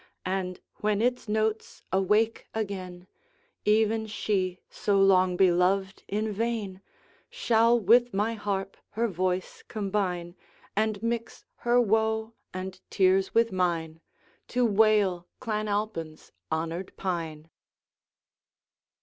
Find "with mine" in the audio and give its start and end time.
13.35-14.01